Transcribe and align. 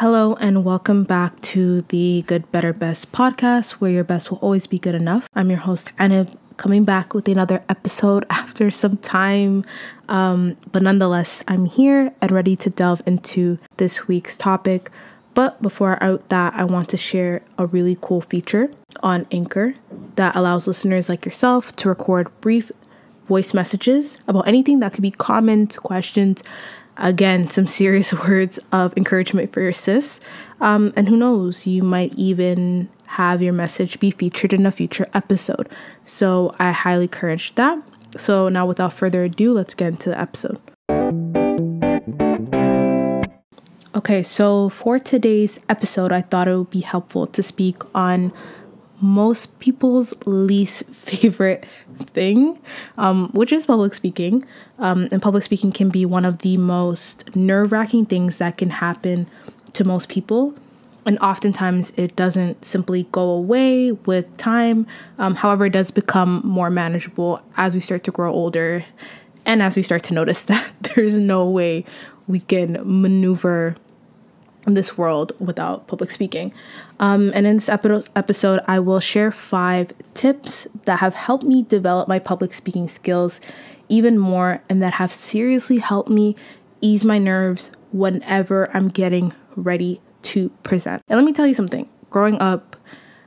Hello, 0.00 0.34
and 0.34 0.64
welcome 0.64 1.02
back 1.02 1.40
to 1.40 1.80
the 1.88 2.22
Good, 2.28 2.52
Better, 2.52 2.72
Best 2.72 3.10
podcast, 3.10 3.70
where 3.72 3.90
your 3.90 4.04
best 4.04 4.30
will 4.30 4.38
always 4.38 4.68
be 4.68 4.78
good 4.78 4.94
enough. 4.94 5.28
I'm 5.34 5.50
your 5.50 5.58
host, 5.58 5.90
Anna, 5.98 6.28
coming 6.56 6.84
back 6.84 7.14
with 7.14 7.26
another 7.26 7.64
episode 7.68 8.24
after 8.30 8.70
some 8.70 8.98
time. 8.98 9.64
Um, 10.08 10.56
but 10.70 10.82
nonetheless, 10.82 11.42
I'm 11.48 11.64
here 11.64 12.14
and 12.20 12.30
ready 12.30 12.54
to 12.54 12.70
delve 12.70 13.02
into 13.06 13.58
this 13.78 14.06
week's 14.06 14.36
topic. 14.36 14.92
But 15.34 15.60
before 15.60 16.00
I 16.00 16.18
that, 16.28 16.54
I 16.54 16.62
want 16.62 16.90
to 16.90 16.96
share 16.96 17.42
a 17.58 17.66
really 17.66 17.98
cool 18.00 18.20
feature 18.20 18.70
on 19.02 19.26
Anchor 19.32 19.74
that 20.14 20.36
allows 20.36 20.68
listeners 20.68 21.08
like 21.08 21.26
yourself 21.26 21.74
to 21.74 21.88
record 21.88 22.30
brief 22.40 22.70
voice 23.26 23.52
messages 23.52 24.20
about 24.28 24.46
anything 24.46 24.78
that 24.78 24.92
could 24.92 25.02
be 25.02 25.10
comments, 25.10 25.76
questions, 25.76 26.44
again, 26.98 27.48
some 27.48 27.66
serious 27.66 28.12
words 28.28 28.58
of 28.72 28.96
encouragement 28.96 29.52
for 29.52 29.60
your 29.60 29.72
sis. 29.72 30.20
Um, 30.60 30.92
and 30.96 31.08
who 31.08 31.16
knows, 31.16 31.66
you 31.66 31.82
might 31.82 32.12
even 32.14 32.88
have 33.06 33.40
your 33.40 33.52
message 33.52 33.98
be 34.00 34.10
featured 34.10 34.52
in 34.52 34.66
a 34.66 34.70
future 34.70 35.08
episode. 35.14 35.68
So 36.04 36.54
I 36.58 36.72
highly 36.72 37.04
encourage 37.04 37.54
that. 37.54 37.78
So 38.16 38.48
now, 38.48 38.66
without 38.66 38.92
further 38.92 39.24
ado, 39.24 39.52
let's 39.52 39.74
get 39.74 39.88
into 39.88 40.10
the 40.10 40.20
episode. 40.20 40.60
Okay, 43.94 44.22
so 44.22 44.68
for 44.68 44.98
today's 44.98 45.58
episode, 45.68 46.12
I 46.12 46.22
thought 46.22 46.48
it 46.48 46.56
would 46.56 46.70
be 46.70 46.80
helpful 46.80 47.26
to 47.26 47.42
speak 47.42 47.82
on 47.94 48.32
most 49.00 49.58
people's 49.58 50.14
least 50.26 50.84
favorite 50.92 51.66
thing, 51.98 52.58
um, 52.96 53.30
which 53.30 53.52
is 53.52 53.66
public 53.66 53.94
speaking. 53.94 54.44
Um, 54.78 55.08
and 55.10 55.20
public 55.22 55.44
speaking 55.44 55.72
can 55.72 55.90
be 55.90 56.04
one 56.04 56.24
of 56.24 56.38
the 56.38 56.56
most 56.56 57.34
nerve 57.36 57.72
wracking 57.72 58.06
things 58.06 58.38
that 58.38 58.56
can 58.56 58.70
happen 58.70 59.26
to 59.74 59.84
most 59.84 60.08
people. 60.08 60.54
And 61.06 61.18
oftentimes 61.20 61.92
it 61.96 62.16
doesn't 62.16 62.64
simply 62.64 63.08
go 63.12 63.30
away 63.30 63.92
with 63.92 64.36
time. 64.36 64.86
Um, 65.18 65.36
however, 65.36 65.66
it 65.66 65.72
does 65.72 65.90
become 65.90 66.42
more 66.44 66.70
manageable 66.70 67.40
as 67.56 67.74
we 67.74 67.80
start 67.80 68.04
to 68.04 68.10
grow 68.10 68.32
older 68.32 68.84
and 69.46 69.62
as 69.62 69.76
we 69.76 69.82
start 69.82 70.02
to 70.04 70.14
notice 70.14 70.42
that 70.42 70.70
there's 70.80 71.18
no 71.18 71.48
way 71.48 71.84
we 72.26 72.40
can 72.40 72.78
maneuver 72.84 73.74
this 74.66 74.98
world 74.98 75.32
without 75.38 75.86
public 75.86 76.10
speaking. 76.10 76.52
Um, 77.00 77.32
and 77.34 77.46
in 77.46 77.56
this 77.56 77.68
episode, 77.68 78.60
I 78.66 78.80
will 78.80 79.00
share 79.00 79.30
five 79.32 79.92
tips 80.14 80.66
that 80.84 80.98
have 81.00 81.14
helped 81.14 81.44
me 81.44 81.62
develop 81.62 82.08
my 82.08 82.18
public 82.18 82.52
speaking 82.52 82.88
skills 82.88 83.40
even 83.88 84.18
more 84.18 84.62
and 84.68 84.82
that 84.82 84.94
have 84.94 85.10
seriously 85.10 85.78
helped 85.78 86.10
me 86.10 86.36
ease 86.80 87.04
my 87.04 87.18
nerves 87.18 87.70
whenever 87.92 88.74
I'm 88.76 88.88
getting 88.88 89.32
ready 89.56 90.00
to 90.22 90.50
present. 90.62 91.02
And 91.08 91.16
let 91.16 91.24
me 91.24 91.32
tell 91.32 91.46
you 91.46 91.54
something 91.54 91.88
growing 92.10 92.40
up, 92.40 92.76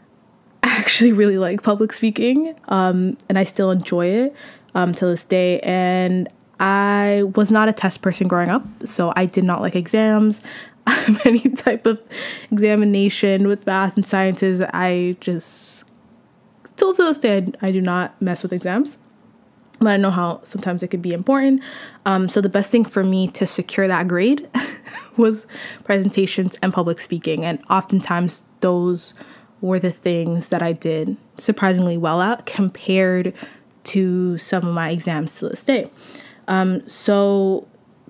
I 0.64 0.78
actually 0.78 1.12
really 1.12 1.38
like 1.38 1.64
public 1.64 1.94
speaking 1.94 2.56
um, 2.68 3.18
and 3.30 3.38
I 3.38 3.44
still 3.44 3.72
enjoy 3.72 4.08
it 4.08 4.36
um, 4.76 4.94
to 4.96 5.06
this 5.08 5.24
day. 5.24 5.60
And 5.62 6.30
I 6.60 7.24
was 7.36 7.50
not 7.52 7.70
a 7.70 7.74
test 7.74 8.04
person 8.04 8.28
growing 8.28 8.50
up, 8.50 8.64
so 8.86 9.12
I 9.16 9.26
did 9.26 9.44
not 9.44 9.62
like 9.62 9.76
exams. 9.76 10.42
any 11.26 11.40
type 11.40 11.86
of 11.86 12.02
examination 12.52 13.48
with 13.48 13.66
math 13.66 13.96
and 13.96 14.06
sciences, 14.06 14.62
I 14.74 15.16
just, 15.20 15.86
till 16.78 16.94
to 16.94 17.04
this 17.04 17.18
day, 17.18 17.48
I, 17.62 17.72
do 17.72 17.82
not 17.82 18.20
mess 18.22 18.44
with 18.44 18.54
exams. 18.54 18.98
But 19.80 19.90
I 19.90 19.98
know 19.98 20.12
how 20.12 20.42
sometimes 20.44 20.84
it 20.84 20.90
could 20.90 21.02
be 21.02 21.14
important. 21.14 21.62
Um, 22.06 22.28
so 22.28 22.40
the 22.40 22.50
best 22.50 22.70
thing 22.70 22.86
for 22.86 23.04
me 23.04 23.28
to 23.30 23.48
secure 23.48 23.88
that 23.88 24.08
grade 24.08 24.48
was 25.18 25.46
presentations 25.84 26.58
and 26.62 26.72
public 26.72 27.00
speaking. 27.00 27.44
And 27.46 27.60
oftentimes 27.70 28.44
those 28.60 29.16
were 29.60 29.80
the 29.80 29.92
things 29.92 30.50
that 30.50 30.62
I 30.62 30.74
did 30.74 31.18
surprisingly 31.38 31.98
well 31.98 32.22
at 32.22 32.46
compared 32.46 33.34
to 33.84 34.38
some 34.38 34.68
of 34.68 34.74
my 34.74 34.92
exams 34.92 35.36
to 35.40 35.50
this 35.50 35.64
day. 35.64 35.90
Um, 36.48 36.88
so 36.88 37.68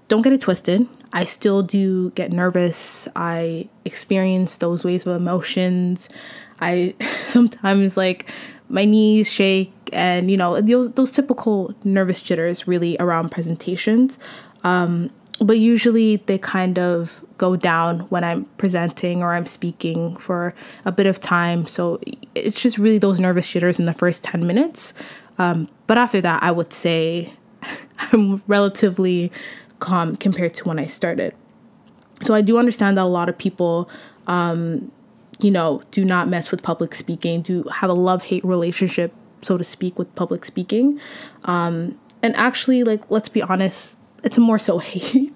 don't 0.08 0.22
get 0.24 0.34
it 0.34 0.42
twisted. 0.42 0.88
I 1.14 1.26
still 1.26 1.62
do 1.62 2.12
get 2.12 2.32
nervous. 2.32 3.08
I 3.16 3.68
experience 3.86 4.58
those 4.58 4.84
waves 4.84 5.06
of 5.06 5.20
emotions. 5.20 6.10
I 6.60 6.96
sometimes 7.28 7.98
like 7.98 8.30
my 8.70 8.86
knees 8.86 9.30
shake 9.30 9.74
and 9.92 10.32
you 10.32 10.38
know 10.38 10.62
those 10.62 10.92
those 10.92 11.12
typical 11.12 11.76
nervous 11.84 12.22
jitters 12.22 12.68
really 12.68 12.96
around 13.00 13.30
presentations. 13.30 14.18
Um, 14.64 15.10
but 15.42 15.58
usually 15.58 16.18
they 16.18 16.38
kind 16.38 16.78
of 16.78 17.24
go 17.38 17.56
down 17.56 18.02
when 18.10 18.24
I'm 18.24 18.46
presenting 18.58 19.24
or 19.24 19.34
I'm 19.34 19.48
speaking 19.48 20.16
for 20.18 20.54
a 20.86 20.92
bit 20.92 21.08
of 21.08 21.20
time. 21.20 21.66
So 21.66 22.00
it's 22.36 22.62
just 22.62 22.78
really 22.78 23.00
those 23.00 23.20
nervous 23.20 23.50
jitters 23.50 23.80
in 23.80 23.86
the 23.86 23.94
first 23.94 24.24
10 24.24 24.46
minutes. 24.46 24.94
Um, 25.40 25.68
but 25.88 25.98
after 25.98 26.22
that, 26.22 26.44
I 26.44 26.52
would 26.52 26.72
say 26.72 27.34
I'm 28.12 28.44
relatively 28.46 29.32
calm 29.82 30.16
compared 30.16 30.54
to 30.54 30.64
when 30.64 30.80
I 30.80 30.86
started. 30.86 31.36
So 32.24 32.34
I 32.34 32.42
do 32.42 32.58
understand 32.58 32.96
that 32.96 33.04
a 33.04 33.14
lot 33.20 33.28
of 33.28 33.38
people, 33.38 33.90
um, 34.28 34.92
you 35.42 35.52
know, 35.52 35.84
do 35.92 36.06
not 36.06 36.30
mess 36.30 36.52
with 36.52 36.64
public 36.64 36.96
speaking, 36.96 37.42
do 37.42 37.64
have 37.64 37.90
a 37.90 37.94
love 37.94 38.24
hate 38.24 38.46
relationship, 38.46 39.14
so 39.42 39.58
to 39.58 39.64
speak, 39.66 40.00
with 40.00 40.14
public 40.16 40.46
speaking. 40.46 41.02
Um, 41.44 42.00
and 42.24 42.36
actually, 42.38 42.84
like, 42.84 43.10
let's 43.12 43.28
be 43.28 43.42
honest, 43.42 43.98
it's 44.24 44.38
more 44.38 44.60
so 44.60 44.78
hate. 44.94 45.34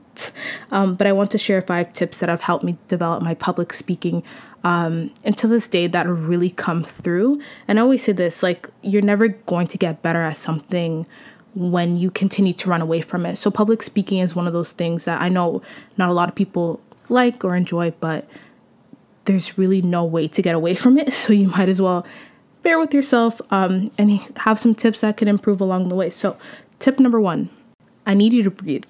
Um, 0.72 0.94
but 0.94 1.08
I 1.08 1.12
want 1.12 1.32
to 1.32 1.38
share 1.38 1.62
five 1.62 1.92
tips 1.92 2.20
that 2.20 2.30
have 2.30 2.42
helped 2.42 2.64
me 2.64 2.78
develop 2.88 3.22
my 3.22 3.34
public 3.34 3.74
speaking. 3.74 4.24
Um, 4.64 5.12
and 5.26 5.38
to 5.38 5.48
this 5.48 5.68
day, 5.68 5.88
that 5.88 6.08
really 6.08 6.50
come 6.50 6.84
through. 6.84 7.42
And 7.68 7.80
I 7.80 7.82
always 7.82 8.04
say 8.04 8.14
this 8.14 8.42
like, 8.42 8.70
you're 8.82 9.02
never 9.02 9.28
going 9.28 9.68
to 9.68 9.78
get 9.78 10.02
better 10.02 10.22
at 10.22 10.38
something 10.38 11.06
when 11.56 11.96
you 11.96 12.12
continue 12.12 12.54
to 12.54 12.70
run 12.70 12.82
away 12.82 13.02
from 13.02 13.26
it. 13.26 13.38
So, 13.38 13.50
public 13.50 13.82
speaking 13.82 14.20
is 14.20 14.36
one 14.36 14.48
of 14.48 14.54
those 14.54 14.72
things 14.74 15.06
that 15.06 15.22
I 15.22 15.30
know 15.30 15.62
not 15.98 16.10
a 16.10 16.14
lot 16.14 16.30
of 16.30 16.36
people 16.36 16.82
like 17.10 17.44
or 17.44 17.56
enjoy, 17.56 17.92
but 18.00 18.28
there's 19.26 19.58
really 19.58 19.82
no 19.82 20.04
way 20.04 20.28
to 20.28 20.42
get 20.42 20.56
away 20.56 20.76
from 20.84 20.98
it. 20.98 21.14
So, 21.14 21.34
you 21.34 21.48
might 21.48 21.70
as 21.70 21.82
well 21.82 22.06
bear 22.62 22.80
with 22.80 22.94
yourself 22.94 23.42
um, 23.52 23.92
and 23.98 24.12
have 24.38 24.58
some 24.60 24.76
tips 24.76 25.02
that 25.02 25.18
can 25.18 25.28
improve 25.28 25.62
along 25.62 25.90
the 25.90 25.96
way. 25.96 26.10
So, 26.10 26.38
tip 26.80 27.00
number 27.00 27.20
one 27.20 27.50
I 28.06 28.14
need 28.14 28.34
you 28.34 28.44
to 28.44 28.52
breathe. 28.52 28.86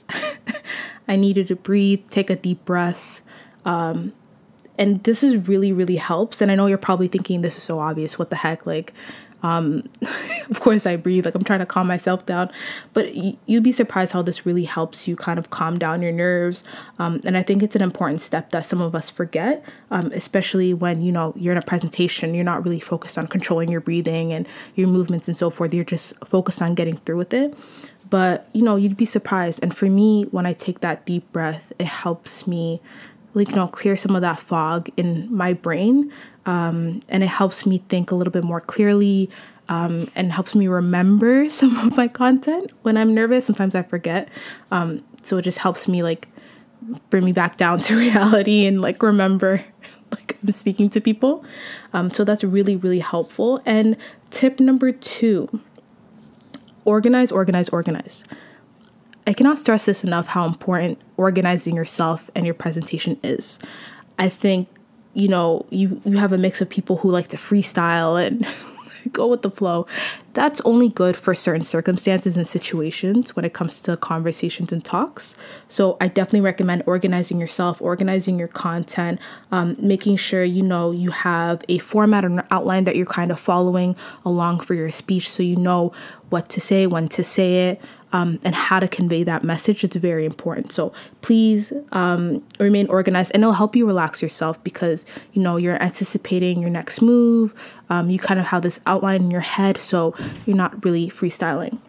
I 1.07 1.15
need 1.15 1.37
you 1.37 1.43
to 1.45 1.55
breathe, 1.55 2.01
take 2.09 2.29
a 2.29 2.35
deep 2.35 2.65
breath. 2.65 3.21
Um, 3.63 4.13
and 4.77 5.03
this 5.03 5.23
is 5.23 5.47
really, 5.47 5.71
really 5.71 5.95
helps. 5.95 6.41
And 6.41 6.51
I 6.51 6.55
know 6.55 6.65
you're 6.65 6.77
probably 6.77 7.07
thinking 7.07 7.41
this 7.41 7.57
is 7.57 7.63
so 7.63 7.79
obvious. 7.79 8.19
What 8.19 8.29
the 8.29 8.35
heck? 8.35 8.65
Like, 8.65 8.93
um, 9.45 9.87
of 10.49 10.59
course, 10.59 10.87
I 10.87 10.95
breathe, 10.95 11.25
like 11.25 11.35
I'm 11.35 11.43
trying 11.43 11.59
to 11.59 11.65
calm 11.67 11.85
myself 11.85 12.25
down. 12.25 12.49
But 12.93 13.15
y- 13.15 13.37
you'd 13.45 13.63
be 13.63 13.71
surprised 13.71 14.11
how 14.11 14.23
this 14.23 14.45
really 14.45 14.63
helps 14.63 15.07
you 15.07 15.15
kind 15.15 15.37
of 15.37 15.51
calm 15.51 15.77
down 15.77 16.01
your 16.01 16.11
nerves. 16.11 16.63
Um, 16.97 17.21
and 17.23 17.37
I 17.37 17.43
think 17.43 17.61
it's 17.61 17.75
an 17.75 17.83
important 17.83 18.23
step 18.23 18.49
that 18.49 18.65
some 18.65 18.81
of 18.81 18.95
us 18.95 19.11
forget, 19.11 19.63
um, 19.91 20.11
especially 20.13 20.73
when 20.73 21.03
you 21.03 21.11
know 21.11 21.33
you're 21.35 21.51
in 21.51 21.59
a 21.59 21.61
presentation. 21.65 22.33
You're 22.33 22.43
not 22.43 22.65
really 22.65 22.79
focused 22.79 23.19
on 23.19 23.27
controlling 23.27 23.69
your 23.69 23.81
breathing 23.81 24.33
and 24.33 24.47
your 24.73 24.87
movements 24.87 25.27
and 25.27 25.37
so 25.37 25.51
forth. 25.51 25.73
You're 25.73 25.83
just 25.83 26.13
focused 26.25 26.61
on 26.61 26.73
getting 26.73 26.97
through 26.97 27.17
with 27.17 27.33
it. 27.33 27.53
But 28.09 28.49
you 28.53 28.63
know, 28.63 28.75
you'd 28.75 28.97
be 28.97 29.05
surprised. 29.05 29.59
And 29.61 29.75
for 29.75 29.85
me, 29.85 30.23
when 30.31 30.47
I 30.47 30.53
take 30.53 30.79
that 30.79 31.05
deep 31.05 31.31
breath, 31.31 31.71
it 31.77 31.87
helps 31.87 32.47
me 32.47 32.81
like 33.35 33.49
you 33.49 33.55
know 33.55 33.67
clear 33.67 33.95
some 33.95 34.15
of 34.15 34.21
that 34.21 34.39
fog 34.39 34.89
in 34.97 35.31
my 35.31 35.53
brain 35.53 36.11
um, 36.45 36.99
and 37.09 37.23
it 37.23 37.27
helps 37.27 37.65
me 37.65 37.79
think 37.89 38.11
a 38.11 38.15
little 38.15 38.31
bit 38.31 38.43
more 38.43 38.61
clearly 38.61 39.29
um, 39.67 40.09
and 40.15 40.31
helps 40.31 40.53
me 40.55 40.67
remember 40.67 41.49
some 41.49 41.77
of 41.77 41.97
my 41.97 42.07
content 42.07 42.71
when 42.83 42.97
i'm 42.97 43.13
nervous. 43.13 43.45
Sometimes 43.45 43.75
i 43.75 43.81
forget. 43.81 44.29
Um, 44.71 45.03
so 45.23 45.37
it 45.37 45.41
just 45.41 45.57
helps 45.57 45.87
me 45.87 46.03
like 46.03 46.27
bring 47.09 47.25
me 47.25 47.31
back 47.31 47.57
down 47.57 47.79
to 47.87 47.97
reality 47.97 48.65
and 48.65 48.81
like 48.81 49.01
remember 49.01 49.61
like 50.11 50.37
i'm 50.43 50.51
speaking 50.51 50.89
to 50.91 51.01
people. 51.01 51.43
Um, 51.93 52.09
so 52.09 52.23
that's 52.23 52.43
really 52.43 52.75
really 52.75 52.99
helpful. 52.99 53.61
And 53.65 53.97
tip 54.31 54.59
number 54.59 54.91
two 54.91 55.61
organize 56.85 57.31
organize 57.31 57.69
organize. 57.69 58.23
I 59.27 59.33
cannot 59.33 59.57
stress 59.57 59.85
this 59.85 60.03
enough 60.03 60.27
how 60.27 60.45
important 60.45 60.99
organizing 61.17 61.75
yourself 61.75 62.29
and 62.35 62.45
your 62.45 62.53
presentation 62.53 63.19
is. 63.23 63.57
I 64.19 64.29
think, 64.29 64.69
you 65.15 65.27
know, 65.27 65.65
you, 65.71 65.99
you 66.05 66.17
have 66.17 66.31
a 66.31 66.37
mix 66.37 66.61
of 66.61 66.69
people 66.69 66.97
who 66.97 67.09
like 67.09 67.29
to 67.29 67.37
freestyle 67.37 68.23
and 68.23 68.45
go 69.11 69.27
with 69.27 69.41
the 69.41 69.49
flow. 69.49 69.87
That's 70.35 70.59
only 70.61 70.89
good 70.89 71.15
for 71.15 71.33
certain 71.33 71.63
circumstances 71.63 72.35
and 72.35 72.45
situations 72.45 73.35
when 73.37 73.45
it 73.45 73.53
comes 73.53 73.79
to 73.81 73.95
conversations 73.95 74.71
and 74.73 74.83
talks. 74.83 75.33
So 75.69 75.95
I 76.01 76.09
definitely 76.09 76.41
recommend 76.41 76.83
organizing 76.85 77.39
yourself, 77.39 77.81
organizing 77.81 78.37
your 78.37 78.49
content, 78.49 79.19
um, 79.51 79.77
making 79.79 80.17
sure 80.17 80.43
you 80.43 80.61
know 80.61 80.91
you 80.91 81.11
have 81.11 81.63
a 81.69 81.77
format 81.79 82.25
or 82.25 82.27
an 82.27 82.43
outline 82.51 82.83
that 82.83 82.97
you're 82.97 83.05
kind 83.05 83.31
of 83.31 83.39
following 83.39 83.95
along 84.25 84.59
for 84.59 84.73
your 84.73 84.91
speech 84.91 85.29
so 85.29 85.41
you 85.41 85.55
know 85.55 85.93
what 86.29 86.49
to 86.49 86.59
say, 86.59 86.85
when 86.85 87.07
to 87.07 87.23
say 87.23 87.69
it, 87.69 87.81
um, 88.15 88.39
and 88.43 88.55
how 88.55 88.79
to 88.79 88.87
convey 88.87 89.23
that 89.23 89.43
message. 89.43 89.83
It's 89.83 89.95
very 89.95 90.25
important. 90.25 90.71
So 90.71 90.93
please 91.21 91.73
um, 91.91 92.43
remain 92.59 92.87
organized, 92.87 93.31
and 93.33 93.43
it'll 93.43 93.53
help 93.53 93.75
you 93.75 93.85
relax 93.85 94.21
yourself 94.21 94.63
because 94.63 95.05
you 95.33 95.41
know 95.41 95.57
you're 95.57 95.81
anticipating 95.81 96.61
your 96.61 96.69
next 96.69 97.01
move. 97.01 97.53
Um, 97.89 98.09
you 98.09 98.17
kind 98.17 98.39
of 98.39 98.47
have 98.47 98.61
this 98.61 98.79
outline 98.85 99.21
in 99.21 99.31
your 99.31 99.41
head, 99.41 99.77
so 99.77 100.15
you're 100.45 100.57
not 100.57 100.83
really 100.83 101.07
freestyling. 101.07 101.79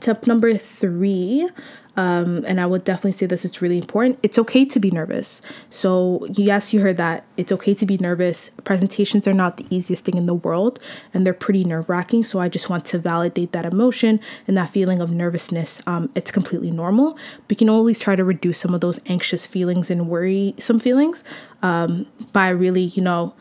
Tip 0.00 0.26
number 0.26 0.56
three 0.56 1.48
um, 1.96 2.44
and 2.46 2.60
I 2.60 2.66
would 2.66 2.84
definitely 2.84 3.12
say 3.12 3.26
this 3.26 3.44
it's 3.44 3.62
really 3.62 3.78
important. 3.78 4.18
It's 4.22 4.38
okay 4.38 4.64
to 4.66 4.78
be 4.78 4.90
nervous. 4.90 5.40
So, 5.70 6.26
yes, 6.32 6.72
you 6.72 6.80
heard 6.80 6.98
that. 6.98 7.24
It's 7.36 7.50
okay 7.52 7.74
to 7.74 7.86
be 7.86 7.96
nervous. 7.96 8.50
Presentations 8.64 9.26
are 9.26 9.32
not 9.32 9.56
the 9.56 9.66
easiest 9.70 10.04
thing 10.04 10.16
in 10.16 10.26
the 10.26 10.34
world 10.34 10.78
and 11.14 11.26
they're 11.26 11.32
pretty 11.32 11.64
nerve 11.64 11.88
wracking. 11.88 12.22
So, 12.22 12.38
I 12.38 12.48
just 12.48 12.68
want 12.68 12.84
to 12.86 12.98
validate 12.98 13.52
that 13.52 13.64
emotion 13.64 14.20
and 14.46 14.56
that 14.56 14.70
feeling 14.70 15.00
of 15.00 15.10
nervousness. 15.10 15.80
Um, 15.86 16.10
it's 16.14 16.30
completely 16.30 16.70
normal. 16.70 17.12
But 17.48 17.52
you 17.52 17.56
can 17.56 17.70
always 17.70 17.98
try 17.98 18.14
to 18.14 18.24
reduce 18.24 18.58
some 18.58 18.74
of 18.74 18.82
those 18.82 19.00
anxious 19.06 19.46
feelings 19.46 19.90
and 19.90 20.08
worry 20.08 20.54
some 20.58 20.78
feelings 20.78 21.24
um, 21.62 22.06
by 22.32 22.50
really, 22.50 22.82
you 22.82 23.02
know, 23.02 23.34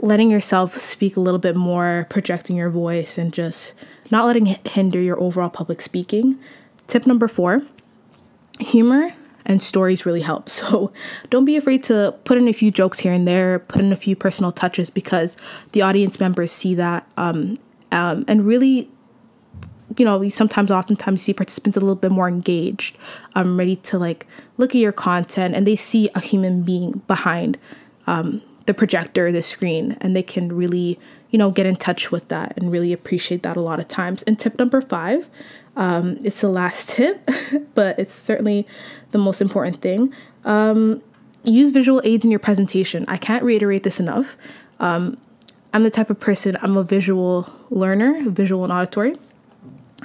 letting 0.00 0.30
yourself 0.30 0.78
speak 0.78 1.16
a 1.16 1.20
little 1.20 1.38
bit 1.38 1.56
more, 1.56 2.06
projecting 2.10 2.56
your 2.56 2.70
voice, 2.70 3.18
and 3.18 3.32
just 3.32 3.72
not 4.10 4.26
letting 4.26 4.46
it 4.46 4.66
hinder 4.68 5.00
your 5.00 5.20
overall 5.20 5.50
public 5.50 5.80
speaking. 5.80 6.38
Tip 6.86 7.06
number 7.06 7.28
four 7.28 7.62
humor 8.58 9.12
and 9.44 9.62
stories 9.62 10.04
really 10.04 10.22
help. 10.22 10.48
So 10.56 10.92
don't 11.30 11.44
be 11.44 11.56
afraid 11.56 11.84
to 11.84 12.14
put 12.24 12.38
in 12.38 12.48
a 12.48 12.52
few 12.52 12.70
jokes 12.70 12.98
here 13.00 13.12
and 13.12 13.26
there, 13.26 13.58
put 13.58 13.82
in 13.82 13.92
a 13.92 13.96
few 13.96 14.16
personal 14.16 14.52
touches 14.52 14.90
because 14.90 15.36
the 15.72 15.82
audience 15.82 16.18
members 16.18 16.50
see 16.50 16.74
that. 16.74 17.06
Um, 17.16 17.56
um, 17.92 18.24
and 18.26 18.44
really, 18.46 18.90
you 19.96 20.04
know, 20.04 20.28
sometimes, 20.28 20.70
oftentimes, 20.70 21.22
see 21.22 21.32
participants 21.32 21.76
a 21.76 21.80
little 21.80 21.94
bit 21.94 22.10
more 22.10 22.28
engaged, 22.28 22.96
um, 23.34 23.56
ready 23.56 23.76
to 23.76 23.98
like 23.98 24.26
look 24.56 24.70
at 24.70 24.80
your 24.80 24.92
content 24.92 25.54
and 25.54 25.66
they 25.66 25.76
see 25.76 26.10
a 26.14 26.20
human 26.20 26.62
being 26.62 27.02
behind 27.06 27.58
um, 28.06 28.42
the 28.66 28.74
projector, 28.74 29.32
the 29.32 29.42
screen, 29.42 29.96
and 30.00 30.14
they 30.14 30.22
can 30.22 30.54
really, 30.54 30.98
you 31.30 31.38
know, 31.38 31.50
get 31.50 31.66
in 31.66 31.76
touch 31.76 32.10
with 32.10 32.28
that 32.28 32.54
and 32.56 32.70
really 32.70 32.92
appreciate 32.92 33.42
that 33.42 33.56
a 33.56 33.60
lot 33.60 33.80
of 33.80 33.88
times. 33.88 34.22
And 34.24 34.38
tip 34.38 34.58
number 34.58 34.80
five, 34.80 35.28
um, 35.76 36.18
it's 36.22 36.40
the 36.40 36.48
last 36.48 36.88
tip, 36.90 37.28
but 37.74 37.98
it's 37.98 38.14
certainly 38.14 38.66
the 39.12 39.18
most 39.18 39.40
important 39.40 39.80
thing. 39.80 40.12
Um, 40.44 41.02
use 41.44 41.70
visual 41.70 42.00
aids 42.04 42.24
in 42.24 42.30
your 42.30 42.40
presentation. 42.40 43.04
I 43.08 43.16
can't 43.16 43.42
reiterate 43.42 43.84
this 43.84 44.00
enough. 44.00 44.36
Um, 44.80 45.16
I'm 45.72 45.82
the 45.82 45.90
type 45.90 46.10
of 46.10 46.18
person, 46.18 46.56
I'm 46.62 46.76
a 46.76 46.82
visual 46.82 47.52
learner, 47.70 48.30
visual 48.30 48.64
and 48.64 48.72
auditory. 48.72 49.16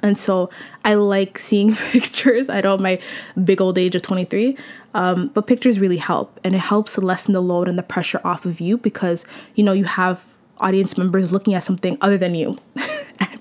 And 0.03 0.17
so 0.17 0.49
I 0.83 0.95
like 0.95 1.37
seeing 1.37 1.75
pictures. 1.91 2.49
I 2.49 2.61
know 2.61 2.77
my 2.77 2.99
big 3.43 3.61
old 3.61 3.77
age 3.77 3.95
of 3.95 4.01
23, 4.01 4.57
um, 4.93 5.29
but 5.33 5.47
pictures 5.47 5.79
really 5.79 5.97
help. 5.97 6.39
And 6.43 6.55
it 6.55 6.59
helps 6.59 6.97
lessen 6.97 7.33
the 7.33 7.41
load 7.41 7.67
and 7.67 7.77
the 7.77 7.83
pressure 7.83 8.21
off 8.23 8.45
of 8.45 8.59
you 8.59 8.77
because, 8.77 9.25
you 9.55 9.63
know, 9.63 9.73
you 9.73 9.85
have 9.85 10.25
audience 10.59 10.97
members 10.97 11.31
looking 11.31 11.53
at 11.53 11.63
something 11.63 11.97
other 12.01 12.17
than 12.17 12.35
you. 12.35 12.57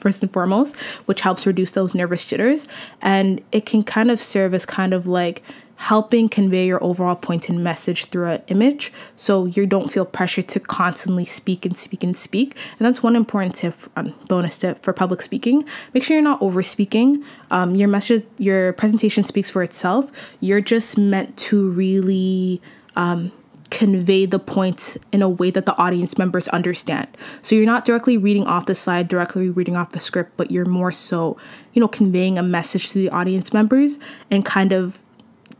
first 0.00 0.22
and 0.22 0.32
foremost, 0.32 0.74
which 1.06 1.20
helps 1.20 1.46
reduce 1.46 1.72
those 1.72 1.94
nervous 1.94 2.24
jitters. 2.24 2.66
And 3.00 3.40
it 3.52 3.66
can 3.66 3.82
kind 3.82 4.10
of 4.10 4.18
serve 4.18 4.54
as 4.54 4.66
kind 4.66 4.92
of 4.94 5.06
like 5.06 5.42
helping 5.80 6.28
convey 6.28 6.66
your 6.66 6.82
overall 6.84 7.16
point 7.16 7.48
and 7.48 7.64
message 7.64 8.04
through 8.04 8.26
an 8.26 8.42
image 8.48 8.92
so 9.16 9.46
you 9.46 9.64
don't 9.64 9.90
feel 9.90 10.04
pressure 10.04 10.42
to 10.42 10.60
constantly 10.60 11.24
speak 11.24 11.64
and 11.64 11.78
speak 11.78 12.04
and 12.04 12.14
speak. 12.14 12.54
And 12.78 12.86
that's 12.86 13.02
one 13.02 13.16
important 13.16 13.54
tip, 13.54 13.74
um, 13.96 14.14
bonus 14.28 14.58
tip 14.58 14.82
for 14.82 14.92
public 14.92 15.22
speaking. 15.22 15.64
Make 15.94 16.04
sure 16.04 16.16
you're 16.16 16.22
not 16.22 16.42
over 16.42 16.62
speaking. 16.62 17.24
Um, 17.50 17.74
your 17.74 17.88
message, 17.88 18.26
your 18.36 18.74
presentation 18.74 19.24
speaks 19.24 19.48
for 19.48 19.62
itself. 19.62 20.10
You're 20.40 20.60
just 20.60 20.98
meant 20.98 21.36
to 21.48 21.70
really. 21.70 22.60
Um, 22.96 23.32
convey 23.70 24.26
the 24.26 24.40
points 24.40 24.98
in 25.12 25.22
a 25.22 25.28
way 25.28 25.48
that 25.48 25.64
the 25.64 25.76
audience 25.76 26.18
members 26.18 26.48
understand. 26.48 27.06
So 27.40 27.54
you're 27.54 27.66
not 27.66 27.84
directly 27.84 28.16
reading 28.16 28.44
off 28.44 28.66
the 28.66 28.74
slide, 28.74 29.06
directly 29.06 29.48
reading 29.48 29.76
off 29.76 29.92
the 29.92 30.00
script, 30.00 30.32
but 30.36 30.50
you're 30.50 30.64
more 30.64 30.90
so, 30.90 31.36
you 31.72 31.78
know, 31.78 31.86
conveying 31.86 32.36
a 32.36 32.42
message 32.42 32.88
to 32.88 32.94
the 32.94 33.08
audience 33.10 33.52
members 33.52 34.00
and 34.28 34.44
kind 34.44 34.72
of 34.72 34.98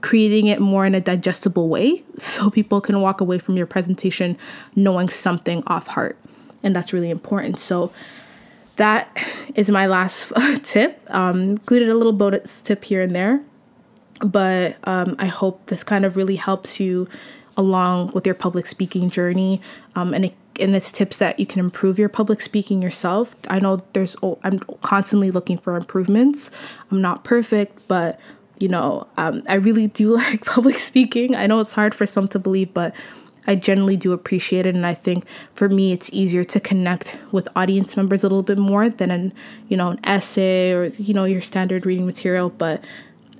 creating 0.00 0.46
it 0.46 0.60
more 0.60 0.86
in 0.86 0.94
a 0.94 1.00
digestible 1.00 1.68
way 1.68 2.02
so 2.18 2.50
people 2.50 2.80
can 2.80 3.00
walk 3.00 3.20
away 3.20 3.38
from 3.38 3.56
your 3.56 3.66
presentation 3.66 4.36
knowing 4.74 5.08
something 5.08 5.62
off 5.66 5.88
heart. 5.88 6.16
And 6.62 6.74
that's 6.74 6.92
really 6.92 7.10
important. 7.10 7.58
So 7.58 7.92
that 8.76 9.08
is 9.54 9.70
my 9.70 9.86
last 9.86 10.32
tip. 10.62 11.00
Um, 11.10 11.50
included 11.50 11.88
a 11.88 11.94
little 11.94 12.12
bonus 12.12 12.62
tip 12.62 12.84
here 12.84 13.02
and 13.02 13.14
there, 13.14 13.40
but 14.24 14.76
um, 14.84 15.16
I 15.18 15.26
hope 15.26 15.66
this 15.66 15.84
kind 15.84 16.04
of 16.04 16.16
really 16.16 16.36
helps 16.36 16.80
you 16.80 17.08
along 17.56 18.12
with 18.12 18.24
your 18.24 18.34
public 18.34 18.66
speaking 18.66 19.10
journey 19.10 19.60
um, 19.94 20.14
and 20.14 20.26
it, 20.26 20.34
and 20.58 20.74
it's 20.76 20.92
tips 20.92 21.16
that 21.18 21.38
you 21.38 21.46
can 21.46 21.60
improve 21.60 21.98
your 21.98 22.08
public 22.08 22.40
speaking 22.40 22.82
yourself. 22.82 23.34
I 23.48 23.60
know 23.60 23.80
there's 23.92 24.14
oh, 24.22 24.38
I'm 24.44 24.58
constantly 24.82 25.30
looking 25.30 25.56
for 25.58 25.76
improvements. 25.76 26.50
I'm 26.90 27.00
not 27.00 27.24
perfect, 27.24 27.88
but 27.88 28.20
you 28.60 28.68
know, 28.68 29.08
um, 29.16 29.42
I 29.48 29.54
really 29.54 29.88
do 29.88 30.16
like 30.16 30.44
public 30.44 30.76
speaking. 30.76 31.34
I 31.34 31.46
know 31.46 31.60
it's 31.60 31.72
hard 31.72 31.94
for 31.94 32.06
some 32.06 32.28
to 32.28 32.38
believe, 32.38 32.72
but 32.72 32.94
I 33.46 33.54
generally 33.54 33.96
do 33.96 34.12
appreciate 34.12 34.66
it, 34.66 34.74
and 34.74 34.86
I 34.86 34.94
think 34.94 35.24
for 35.54 35.68
me 35.68 35.92
it's 35.92 36.10
easier 36.12 36.44
to 36.44 36.60
connect 36.60 37.18
with 37.32 37.48
audience 37.56 37.96
members 37.96 38.22
a 38.22 38.28
little 38.28 38.42
bit 38.42 38.58
more 38.58 38.88
than 38.88 39.10
an 39.10 39.32
you 39.68 39.76
know 39.76 39.88
an 39.88 40.00
essay 40.04 40.72
or 40.72 40.86
you 40.98 41.14
know 41.14 41.24
your 41.24 41.40
standard 41.40 41.86
reading 41.86 42.06
material. 42.06 42.50
But 42.50 42.84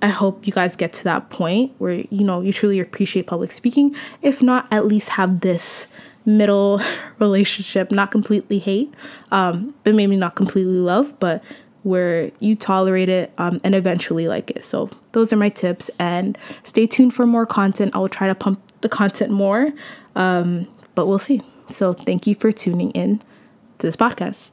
I 0.03 0.09
hope 0.09 0.47
you 0.47 0.53
guys 0.53 0.75
get 0.75 0.93
to 0.95 1.05
that 1.05 1.29
point 1.31 1.73
where 1.79 1.93
you 1.93 2.25
know 2.25 2.41
you 2.41 2.53
truly 2.53 2.81
appreciate 2.81 3.27
public 3.27 3.53
speaking. 3.53 3.95
If 4.23 4.43
not, 4.43 4.67
at 4.73 4.87
least 4.87 5.11
have 5.11 5.41
this 5.41 5.87
middle 6.25 6.81
relationship, 7.19 7.91
not 7.91 8.11
completely 8.11 8.59
hate, 8.59 8.93
um, 9.31 9.75
but 9.85 9.95
maybe 9.95 10.17
not 10.17 10.35
completely 10.35 10.79
love, 10.79 11.19
but 11.21 11.43
where 11.83 12.31
you 12.41 12.55
tolerate 12.57 13.09
it 13.09 13.33
um, 13.39 13.61
and 13.65 13.75
eventually 13.75 14.29
like 14.29 14.51
it. 14.51 14.65
So 14.65 14.91
those 15.13 15.33
are 15.33 15.37
my 15.37 15.49
tips, 15.49 15.91
and 15.99 16.37
stay 16.65 16.87
tuned 16.87 17.15
for 17.15 17.27
more 17.27 17.47
content. 17.47 17.95
I 17.95 17.99
will 17.99 18.09
try 18.09 18.27
to 18.27 18.35
pump 18.35 18.61
the 18.81 18.89
content 18.89 19.31
more, 19.31 19.73
um, 20.15 20.67
but 20.95 21.07
we'll 21.07 21.19
see. 21.19 21.43
So 21.69 21.93
thank 21.93 22.27
you 22.27 22.35
for 22.35 22.53
tuning 22.53 22.91
in 22.93 23.19
to 23.79 23.87
this 23.87 23.97
podcast. 23.97 24.49